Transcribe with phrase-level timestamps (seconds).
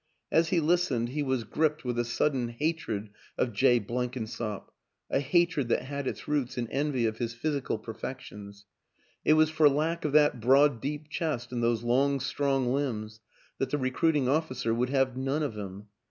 [0.31, 3.53] As he listened he was gripped 222 WILLIAM AN ENGLISHMAN with a sudden hatred of
[3.53, 4.71] Jay Blenkinsop,
[5.11, 8.65] a hatred that had its roots in envy of his physical perfec tions;
[9.23, 13.19] it was for lack of that broad deep chest and those long strong limbs
[13.59, 15.85] that the recruiting officer would have none of him